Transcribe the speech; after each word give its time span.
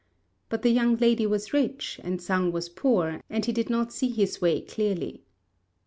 But 0.49 0.63
the 0.63 0.71
young 0.71 0.97
lady 0.97 1.27
was 1.27 1.53
rich 1.53 1.99
and 2.03 2.19
Sang 2.19 2.51
was 2.51 2.69
poor, 2.69 3.21
and 3.29 3.45
he 3.45 3.51
did 3.51 3.69
not 3.69 3.93
see 3.93 4.09
his 4.09 4.41
way 4.41 4.59
clearly. 4.61 5.21